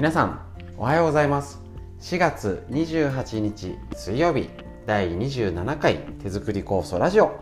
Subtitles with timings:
[0.00, 0.40] 皆さん
[0.78, 1.60] おはようございます。
[2.00, 4.48] 4月28日水曜日
[4.86, 7.38] 第27回手作り酵素ラジオ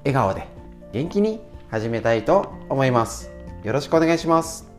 [0.00, 0.46] 笑顔で
[0.92, 1.40] 元気に
[1.70, 3.32] 始めたいと思います。
[3.62, 4.70] よろしくお願いします。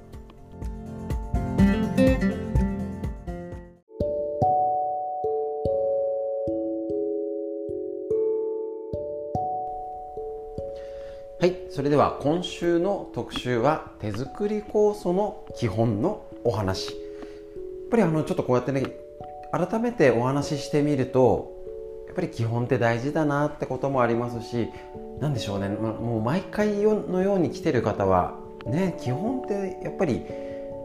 [11.42, 17.05] はいそれでは今週の特集は手作り酵素の基本のお話。
[17.96, 18.84] ぱりあのちょっとこうやってね
[19.54, 21.54] 改めてお話ししてみると
[22.08, 24.70] やっぱり基本って大事だなってこともありますし
[25.20, 30.26] 何でしょうねもう毎回のように来てる方はね基本ってやっぱり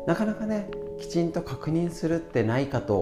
[0.07, 2.99] なかなかねきちんと確認するってないかと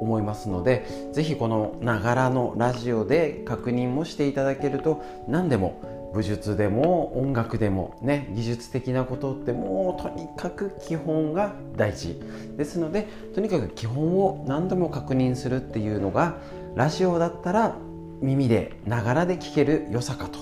[0.00, 5.80] 思いますので是非このながらのラジオで確認もしていただけると何でも
[6.12, 12.20] 武術でも音楽でもね技術的なことってもうとにかく基本が大事。
[12.56, 16.36] ですのでとにかく基本を何度も確認するっていうのが
[16.74, 17.76] ラジオだったら
[18.20, 20.38] 耳でながらで聞ける良さかと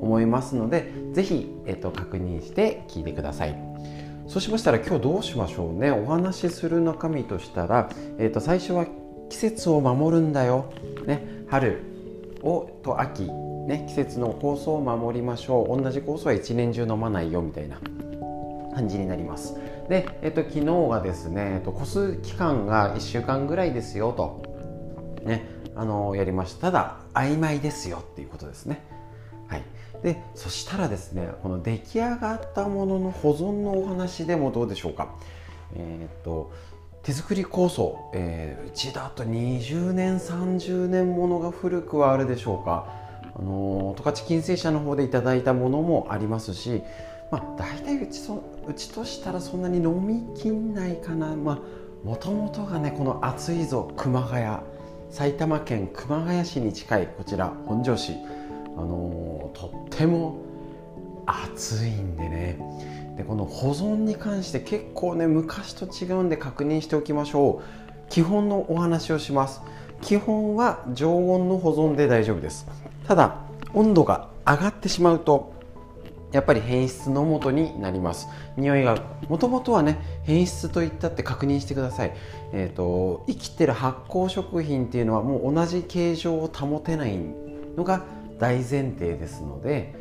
[0.00, 3.56] 思いますので是非、えっと、確認して聞いてください。
[4.26, 5.90] そうしましたら今日どうしましょうね。
[5.90, 8.86] お話しする中身としたら、えっと、最初は
[9.28, 10.72] 季節を守るんだよ、
[11.06, 11.80] ね、春
[12.42, 13.30] をと秋
[13.66, 15.80] ね、季節の酵素を守りましょう。
[15.80, 17.78] 同じ酵素は一年中飲まないよみたいな
[18.74, 19.54] 感じになります。
[19.88, 24.42] で、えっと、昨日がですね、えっと、個数期間が1週間ぐらいですよと
[25.24, 26.62] ねあのやりました。
[26.62, 28.82] ただ曖昧ですよっていうことですね。
[29.48, 29.62] はい。
[30.02, 35.14] でそしたらですねこの出来上がったものの保存のお話でもどうでしょうか。
[35.74, 36.52] えー、っと
[37.02, 43.01] 手作り酵素、えー、うちだと20年30年ものが古くはあるでしょうか。
[43.34, 46.82] あの十勝金星社の方でいただいたものもありますし、
[47.30, 51.34] まあ、大体うちそうちとしたらそんなに飲みきんないかな。
[51.34, 54.46] もともとがねこの暑いぞ熊谷。
[55.10, 58.14] 埼玉県熊谷市に近いこちら本庄市、
[58.76, 60.38] あのー、とっても
[61.26, 62.58] 暑いんでね。
[63.18, 68.08] でこの保存に関して結構ね昔と違うんで確認しておきましょう。
[68.08, 69.60] 基本のお話をします。
[70.02, 72.66] 基本は常温の保存で大丈夫です。
[73.06, 73.36] ただ
[73.72, 75.52] 温度が上がってしまうと
[76.32, 78.28] やっぱり変質のもとになります。
[78.56, 82.14] 匂いがもともとはね変質といったって確認してください、
[82.52, 87.16] えーと、生きてる発酵食品っていうのはもう同じ形状を保てない
[87.76, 88.04] のが
[88.38, 89.94] 大前提ですので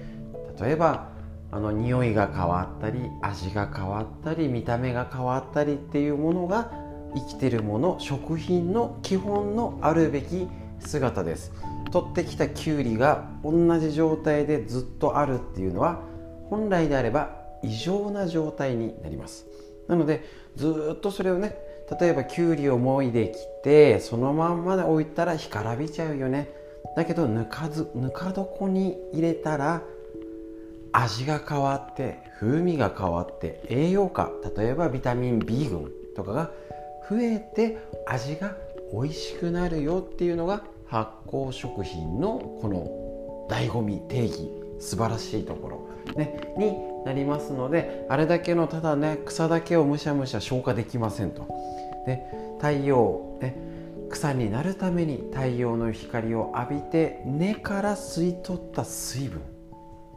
[0.60, 1.10] 例えば
[1.52, 6.72] あの匂いが変わったり味が変わったり見た目が変わったりっていうものが
[7.16, 10.48] 生きてるもの食品の基本のあるべき
[10.80, 11.52] 姿です。
[11.92, 16.02] 取ってきたきゅうりが同じ状態でずっとあるっていうのは
[16.50, 19.46] 本来であれば異常な状態になります。
[19.88, 20.24] なので
[20.56, 21.56] ずっとそれをね
[22.00, 26.50] 例えばきゅうりをもいできてそのまんまで置いたら干からびちゃうよね。
[26.96, 29.82] だけどぬかずぬか床に入れたら
[30.94, 36.52] 味が変わって風味が変わって栄養価例えばビタミン B 群とかが
[37.12, 37.78] 増えて
[38.08, 38.56] 味が
[38.94, 44.50] 美味しくなるよっていうのが発酵食品のこの醍醐味定義
[44.80, 46.74] 素晴らしいところ、ね、に
[47.06, 51.48] なりますのであれだけのただね草だけをむしゃむしゃ消化できませんと。
[52.06, 52.24] で
[52.60, 53.58] 太陽、ね、
[54.10, 59.42] 草になるために太陽の光を浴びて根から吸い取った水分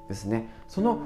[0.09, 1.01] ですねその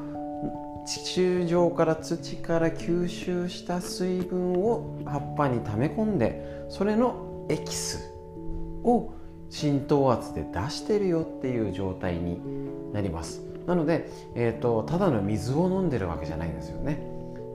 [0.89, 8.11] 地球上から土から吸収した水分を葉っぱに溜め込んでそれのエキス
[8.85, 9.13] を
[9.51, 12.41] 浸透圧で出してるよっていう状態に
[12.95, 13.43] なります。
[13.67, 16.99] なので、えーと、ただの水を飲んでるわけじゃないんですよね。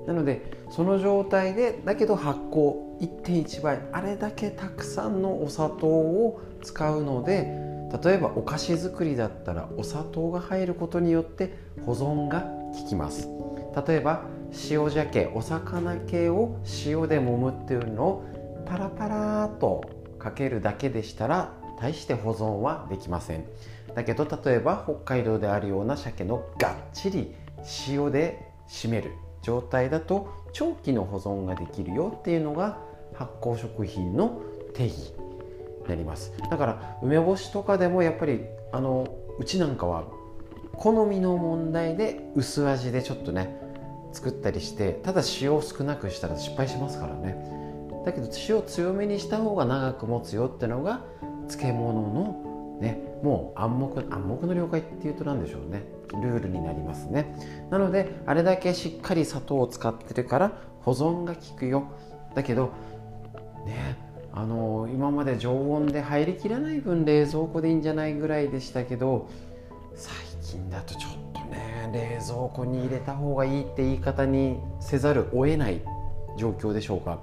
[0.06, 7.48] なのでその状態でだけど発酵1.1倍あれだけたくさんのお砂糖を使うので
[8.04, 13.30] 例えばお菓子作りだったらお砂糖が入ることによって保存が効きます。
[13.88, 14.26] 例えば
[14.70, 18.26] 塩鮭お魚系を塩で揉むっていうのを
[18.66, 19.84] パラパラと
[20.20, 23.46] かけるだけでしたら大して保存はできません。
[23.96, 27.36] だけど例えば北海道であるような鮭のがっちり
[27.88, 29.12] 塩で締める
[29.42, 32.80] 状態だと長期の保存ができるよっていうのが
[33.14, 34.42] 発酵食品の
[34.74, 35.14] 定義
[35.84, 36.32] になります。
[36.50, 39.08] だから梅干しとかでもやっぱりあの
[39.38, 40.06] うちなんかは
[40.78, 43.58] 好みの問題で薄味でちょっとね
[44.12, 47.64] 作ったりしてただ塩を少なくしたら失敗しますからね。
[48.06, 51.02] だけど塩を強めにした方が長く持つよってのが
[51.48, 55.84] 漬物のねもう暗黙暗黙の了解っていうと何でしょうね。
[56.22, 57.36] ルールになりますね。
[57.70, 61.88] なのであれだけしっかり砂糖を使ってるから保存が効くよ。
[62.36, 62.72] だけど
[63.66, 63.98] ね
[64.32, 69.30] あの今まで常温で入りきらない分冷蔵庫でいいんじゃないぐらいでしたけど
[69.96, 70.14] 最
[70.54, 75.82] 近だとちょっとね冷蔵庫に入れた方がいいって言い方にせざるを得ない
[76.38, 77.20] 状況でしょうか。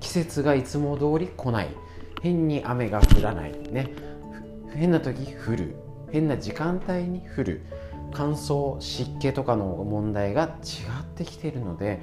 [0.00, 1.68] 季節がいつも通り来ない。
[2.22, 3.52] 変に雨が降らない。
[3.70, 3.90] ね。
[4.74, 5.76] 変な時降る。
[6.10, 7.62] 変な時間帯に降る。
[8.12, 12.00] 乾燥湿気とかの問題が違ってきているので、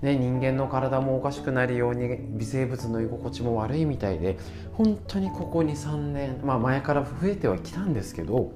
[0.00, 4.38] ね、人間の体もおかしくなるように微生物の居心地も悪いみたいで
[4.72, 8.52] 本当にここ23年、まあ、前から増えてはきたんですけど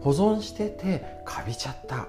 [0.00, 2.06] 保存しててカビちゃった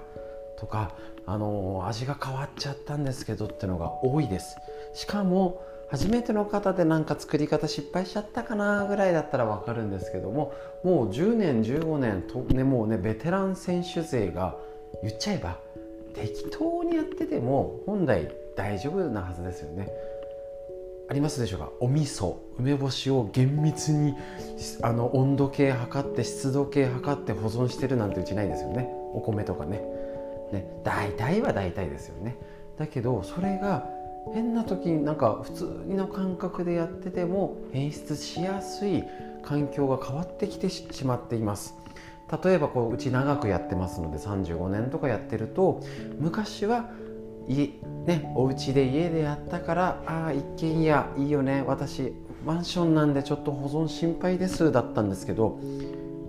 [0.58, 0.94] とか、
[1.26, 4.58] あの味が変わっちゃったんですけどってのが多いです
[4.94, 10.54] しかも初めての方で何か作り方失敗しちゃったかなぐらいだったら分かるんですけども
[10.84, 14.56] もう10年15年と、ね、もうねベテラン選手勢が
[15.04, 15.58] 言っちゃえば
[16.14, 19.88] 適当にやってても本来大丈夫なはずですよね。
[21.12, 21.70] ありますでしょうか？
[21.82, 22.38] お味噌。
[22.58, 24.16] 梅干しを厳密に
[24.82, 28.88] あの温度計測って湿度計測って保存してるなんてうちないですよね。
[29.14, 29.82] お米とかね。
[30.54, 30.66] ね。
[30.86, 32.38] 大体は大体ですよね。
[32.78, 33.90] だけどそれが
[34.34, 39.04] 変な時になんか普通の感覚でやってても変質しやすい
[39.44, 41.76] 環境が変わってきてしまっています。
[42.42, 45.82] 例えばこううち長くやってますので35年とかやってると
[46.22, 46.90] 昔は
[47.48, 52.14] 家ねお家で家でやったからああ一軒家いいよね私
[52.46, 55.60] マンションなんでちょっと保存心配ですだったんですけど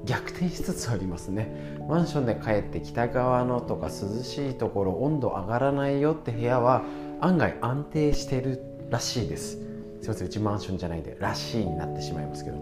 [0.04, 1.76] 逆転しつつありますね。
[1.88, 6.82] マンションで帰って北側のとか涼しいところ温度上がらないよって部屋は
[7.20, 8.60] 案外安定してる
[8.90, 9.58] らしいです。
[10.00, 12.60] すいませんうちマンションじゃないんでらしいになってしまいますけど。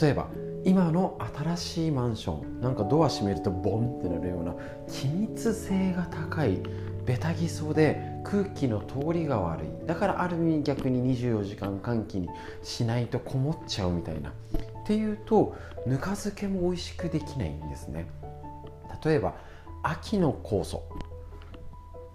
[0.00, 0.28] 例えば
[0.64, 4.54] 今の新しいマンションなんかドア閉めるとボンってなるような
[4.88, 6.58] 気密性が高い
[7.04, 9.68] ベタギソで空気の通りが悪い。
[9.86, 12.28] だからある意味逆に24時間換気に
[12.62, 14.30] しないとこもっちゃうみたいな。
[14.30, 14.32] っ
[14.86, 15.56] ていうと
[15.86, 18.06] ぬか漬けも美味しくできないんですね。
[19.04, 19.34] 例えば
[19.82, 20.82] 秋の酵素。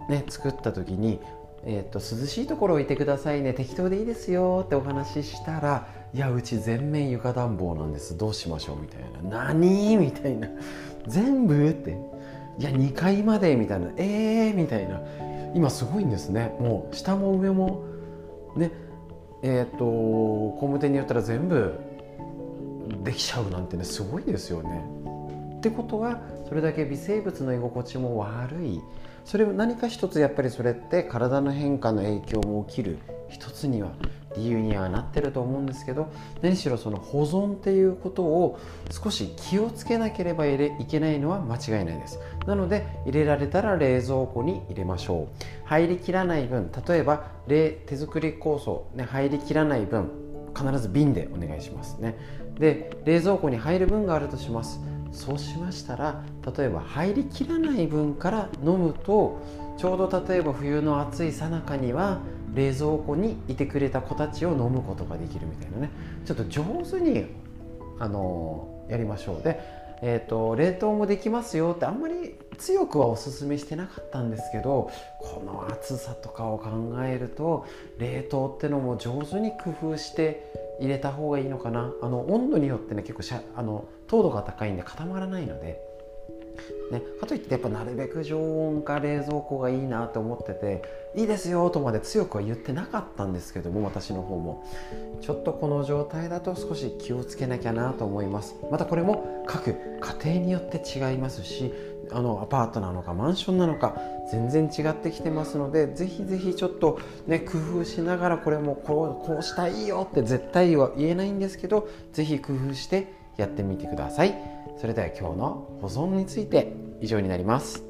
[0.08, 1.20] ね、作った時に、
[1.64, 3.52] えーと、涼しいところ置いてくださいね。
[3.52, 8.16] 適当でいいですよってお話ししたらいやうち全面床暖房なんです。
[8.16, 9.46] どうしましょうみたいな。
[9.46, 9.96] 何？
[9.96, 10.48] みたいな。
[11.06, 11.96] 全部って。
[12.58, 15.00] いや2階までみたいなええー、みたいな。
[15.54, 16.54] 今すごいんですね。
[16.60, 17.84] もう下も上も
[18.56, 18.70] ね
[19.42, 21.78] えっ、と工務店によったら全部
[23.02, 24.84] できちゃうなんてねすごいですよね。
[25.56, 28.80] ってことはそれだけ微生物の居心地も悪い。
[29.30, 32.98] それ何か一つやっぱりそれって体の変化の影響も起きる
[33.28, 33.92] 一つには
[34.36, 36.12] 理由にはなってると思うんですけど
[36.42, 38.58] 何しろその保存っていうことを
[38.90, 42.18] 少し気をつけなければいけないのは間違いないです。
[42.44, 45.44] なので入れられたら冷蔵庫に入れましょう。
[45.64, 50.10] 入りきらない分例えば冷手作り酵素、ね、入りきらない分
[50.56, 52.16] 必ず瓶でお願いしますね。
[52.58, 54.80] で冷蔵庫に入る分があるとします。
[55.12, 56.22] そうしましたら
[56.56, 59.40] 例えば入りきらない分から飲むと
[59.76, 62.20] ちょうど例えば冬の暑いさなかには
[62.54, 65.90] 冷蔵庫にいてくれた子たちを飲むことができるみたいなね。
[66.24, 67.26] ちょっと上手に
[67.98, 69.60] あのやりましょうで、
[70.02, 74.90] えーと、冷凍もできますよってあんまり強くはおすすめしてなかったんですけど
[75.20, 76.70] この暑さとかを考
[77.04, 77.66] えると
[77.98, 81.92] 冷凍ってのも上手に工夫して入れた方がいいのかな？
[82.02, 85.78] あの温度によってね結構しゃあの糖度が高いんで固まらないので、
[86.90, 90.82] ね、かといってやっぱなるべく常温か冷蔵庫がいいなと思ってて
[91.14, 94.64] いいですよとまで強くは言ってなかったんですけども私の方も。
[95.20, 98.56] ちょっとこの状態だと少し気をつけなきゃなと思います。
[98.70, 99.76] またこれも各
[100.22, 101.72] 家庭によって違いますし
[102.12, 103.96] あのアパートなのかマンションなのか
[104.30, 114.34] 全然違ってきてますのでぜひぜひちょっとね工夫しながらこれもこうこうしたいよって絶対は言えないんですけどぜひ工夫してやってみてください。
[114.80, 117.84] それでは今日の保存について以上になります。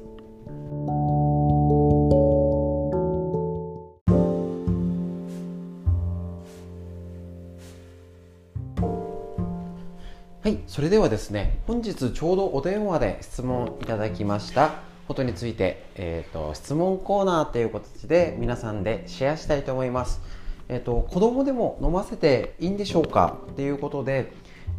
[10.43, 14.79] はい、それではですね、本日ちょうどお電話で質問いただきました。
[15.07, 20.19] ことについて、えーと、質問コーナーという形で皆さんでシェアしたいと思います。
[20.67, 23.37] えーと、子供でも飲ませていいんでしょうか？
[23.55, 24.31] ということで、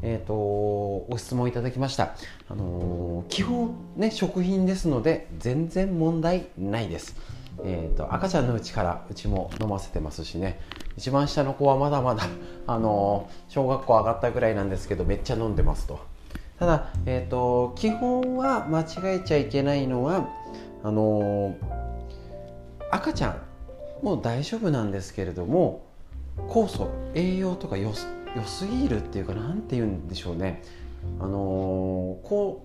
[0.02, 0.34] えーと、
[1.08, 2.16] ご質問いただきました、
[2.48, 7.14] あのー、基本ね食品ですので全然問題ないです、
[7.62, 10.58] えーと赤ちゃんのうちからうちも飲ませてますしね。
[10.98, 12.24] 一番下の子はまだまだ、
[12.66, 16.00] あの小学校上がったぐらいなんですけどめっちゃ飲んでますと。
[16.58, 20.28] ただ、えーと、基本は間違えちゃいけないのは
[20.84, 21.56] あの
[22.90, 25.84] 赤ちゃんもう大丈夫なんですけれども
[26.48, 28.06] 酵素栄養とか良す
[28.66, 30.62] ぎるっていうか何て言うんでしょうね。
[31.18, 32.58] あのー、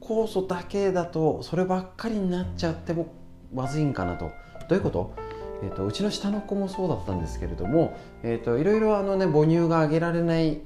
[0.00, 3.06] 酵素だけだとそればっかりになっちゃっても
[3.54, 4.30] まずいんかなと。
[4.68, 5.14] どういうこと？
[5.62, 10.60] えーと、うちの下の子もそうだったんですけれども、えーと、いろいろあの、ね、母乳があげられない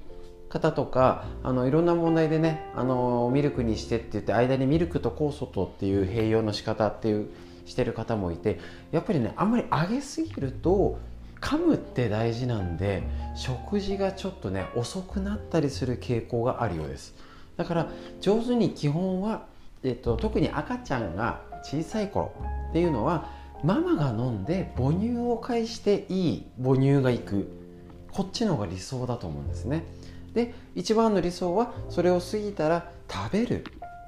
[0.48, 7.28] 方とかあのいろんな問題でねあのミルクにしてって言って間にミルクと酵素とっていう併用の仕方っていう
[7.66, 8.60] してる方もいて
[8.92, 10.98] やっぱりねあんまり上げすぎると
[11.40, 13.02] 噛むって大事なんで
[13.34, 17.14] 食事がちょっとね遅くなったりする傾向があるようです。
[17.56, 17.88] だから
[18.20, 19.46] 上手に基本は、
[19.82, 22.32] えっと、特に赤ちゃんが小さい頃
[22.70, 23.30] っていうのは
[23.64, 27.48] ママが飲んで母乳を介していい母乳がいく。
[28.12, 29.84] こっちの方が理想だと思うんですね。
[30.32, 33.64] で一番の理想はそれを過ぎたら食べる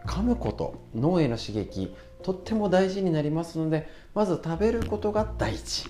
[0.06, 1.94] 噛むこと脳への刺激。
[2.22, 5.88] とっても大事になりますのでまず食べることが第一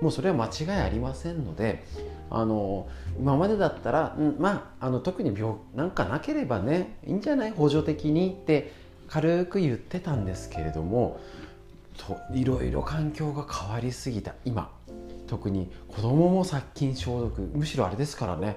[0.00, 1.84] もうそれは間違いありませんので
[2.30, 2.88] あの
[3.18, 7.52] 今までだったら、うん、まああの特に病なんかなければねいいんじゃない？
[7.52, 8.72] 補助的にって
[9.08, 11.20] 軽く言ってたんですけれども
[11.98, 14.70] といろいろ環境が変わりすぎた今。
[15.26, 17.42] 特に子供も殺菌消毒。
[17.54, 18.56] むしろあれですからね。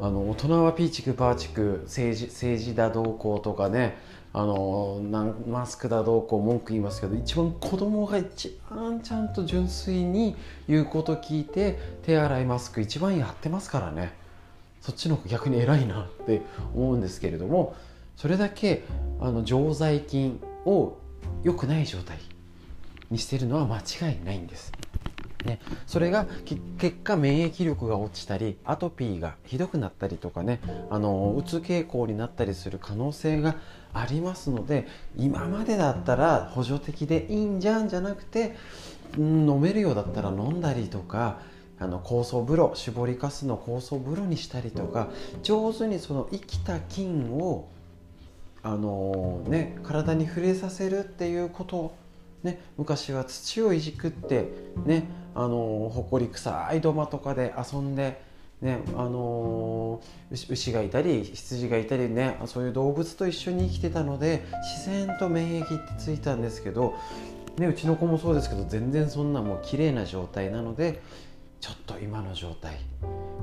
[0.00, 3.96] あの大人はピーチクパーチク政治政治だどうこうとかね。
[4.32, 10.36] あのなんマスクだどうこう文句言いますけど一番子供が一番ちゃんと純粋に
[10.68, 14.12] 言うこと聞いて手洗いマスク一番やってますからね。
[14.80, 16.42] そっちの方が逆に偉いなって
[16.74, 17.74] 思うんですけれども
[18.16, 18.84] それだけ
[19.20, 20.96] あの常在菌を
[21.42, 22.18] 良くない状態。
[23.10, 24.72] にしてるのは間違いないんです。
[25.44, 26.26] ね、それが
[26.78, 30.60] 結果免疫力が落ちたりアトピーがひどくなったりとかね
[30.90, 33.54] あのうつ傾向になったりする可能性が
[33.94, 38.56] ありますので今までだったら補助的でいいんじゃんじゃなくて、
[39.16, 41.38] うん、飲めるようだったら飲んだりとか
[41.78, 45.08] あの酵素風呂絞りかすの酵素風呂にしたりとか
[45.44, 47.68] 上手にその生きた菌を
[48.60, 51.94] あのね、体に触れさせるっていうこと
[52.42, 54.48] ね、昔は土をいじくって、
[54.84, 58.22] ね、あのほこり臭い土間とかで遊んで、
[58.60, 66.96] ねあの牛がいたり羊がいたりねそういう動物と一緒に生きてたので自然と免疫ってついたんですけど、
[67.56, 71.00] ね、うちの子もそうですけど全然そんなもう綺麗な状態なので
[71.60, 72.78] ちょっと今の状態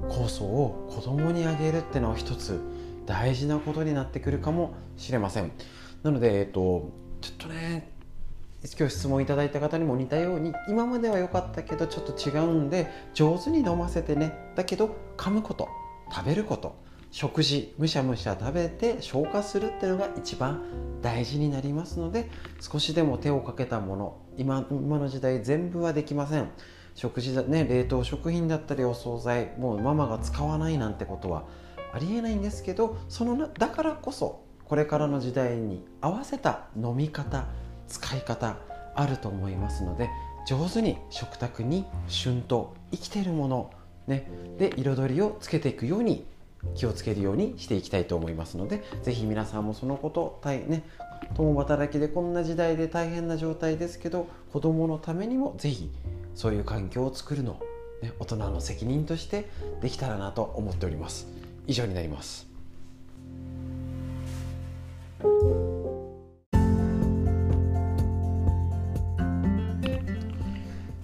[0.10, 2.60] 酵素を子供にあげるってのは一つ
[3.06, 5.52] 大事なことになってくるかもしれません。
[6.04, 7.95] なので、えっと、ちょっとね
[8.78, 14.52] 今日質問いただいた方にも似たように今までは良かったけどちょっと違うんで上手に飲ませてね。
[14.56, 15.70] だけど噛むこと
[16.12, 16.76] 食べること
[17.12, 20.64] 食事むしゃむしゃ食べて消化するっていうのが一番
[21.02, 22.30] 大事になりますので
[22.60, 26.50] 少しでも手をかけたもの今今の時代全部はできません。
[26.96, 31.44] 食事だね冷凍食品だったりお惣菜もうママが使わないなんてことは
[31.94, 37.48] ありえないんですけどそのだからこそこれからの時代に合わせた飲み方
[37.88, 38.58] 使い方
[38.96, 40.10] あると思いますので
[40.48, 43.72] 上手に食卓に旬と生きてるもの、
[44.08, 46.26] ね、で彩りをつけていくように
[46.76, 50.84] 気をつけるようにしていきたいと思いますので是非皆さんもそのこと大ね
[51.36, 55.92] 共働きでこんな時代で大変な状態ですけど子どものためにも是非
[56.34, 57.60] そういう環境を作るの
[58.02, 59.50] ね、大人の責任として
[59.82, 61.28] できたらなと思っております。
[61.68, 62.48] 以上になります。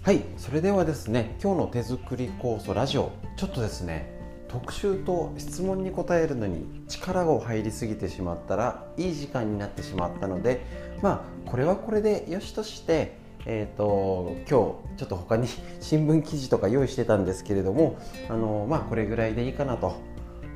[0.03, 4.11] はいそれではですね今日の手作り酵素ラジオちょっとですね
[4.47, 10.65] 特集と質問に答えるのに力が入りすぎてしまったらいい時間になってしまったので
[11.03, 15.47] まあこれはこれでよしとしてえーと、今日ちょっと他に
[15.81, 19.93] 新聞記事とか用意してたんですけれどもあのまあこれぐらいでいいかなと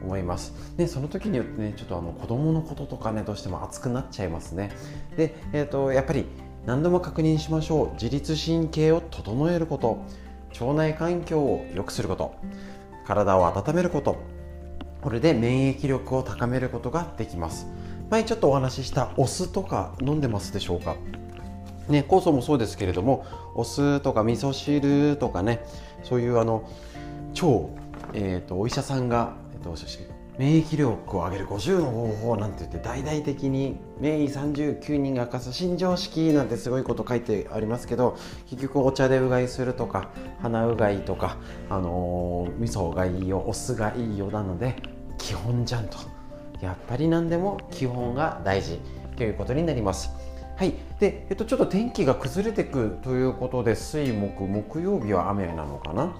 [0.03, 0.53] 思います。
[0.75, 4.71] でその時によってねちょっとあの子供のこととかねどうしても熱くなっちゃいますね。
[5.15, 6.25] で、えーとやっぱり
[6.65, 7.93] 何度も確認しましょう。
[7.93, 9.99] 自律神経を整えること。
[10.59, 12.35] 腸内環境を良くすること。
[13.05, 14.17] 体を温めること。
[15.01, 17.67] これで免疫力を高めることができます。
[18.09, 20.95] 前ちょっとお話ししたお酢とか飲んでますでしょうか？
[21.89, 25.63] ね、酵素もそうですけれどもお酢とか味噌汁とかね
[26.03, 26.67] そういうあの
[27.35, 27.69] 超、
[28.13, 29.75] えーと、お医者さんが、えーと
[30.37, 38.17] 免疫力を上げる50の方法なんて言って大々的に名医39人が明かす新常識なんてすごいこと書いてありますけど
[38.49, 40.09] 結局お茶でうがいするとか
[40.41, 41.37] 鼻うがいとか、
[41.69, 44.75] あのー、味噌がいいよお酢がいいよなので
[45.17, 45.97] 基本じゃんと。
[46.61, 48.79] やっぱり何でも基本が大事
[49.17, 50.09] ということになります。
[50.55, 50.73] はい。
[50.99, 56.15] で、えっと、ちょっと天気が崩れていくということで水木木曜日は雨なのかな？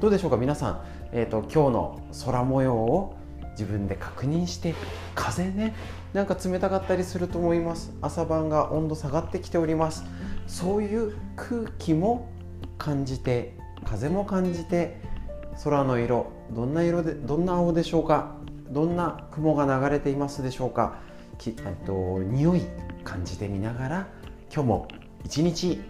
[0.00, 3.17] どうでしょうか皆さん、えーと、今日の空模様を
[3.58, 4.74] 自分で確認して
[5.16, 5.74] 風ね
[6.12, 7.92] なんか冷たかったりすると思います。
[8.00, 10.04] 朝晩が温度下がってきております。
[10.46, 12.30] そういう空気も
[12.78, 15.00] 感じて風も感じて
[15.64, 18.36] 空の色どんな色でどんな青でしょうか。
[18.70, 21.00] どんな雲が流れていますでしょうか。
[21.38, 22.62] きと匂い
[23.04, 24.06] 感じてみながら
[24.52, 24.88] 今日も
[25.24, 25.80] 一日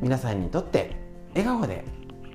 [0.00, 0.90] 皆さんにとって
[1.30, 1.84] 笑顔で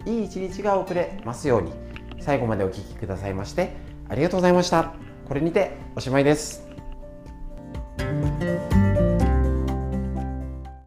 [0.05, 1.71] いい一日が送れますように
[2.19, 3.75] 最後までお聴きくださいまして
[4.11, 4.93] ありがとうございました。
[5.25, 6.70] これにておしまいです。